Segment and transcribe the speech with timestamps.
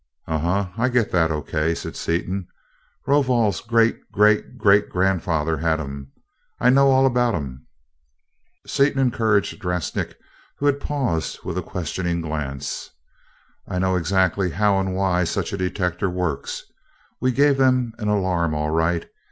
[0.25, 1.43] "Uh huh, I get that O.
[1.43, 2.47] K.," said Seaton.
[3.05, 6.11] "Rovol's great great great grandfather had 'em
[6.59, 7.67] I know all about 'em,"
[8.65, 10.17] Seaton encouraged Drasnik,
[10.57, 12.89] who had paused, with a questioning glance.
[13.67, 16.63] "I know exactly how and why such a detector works.
[17.19, 19.07] We gave 'em an alarm, all right.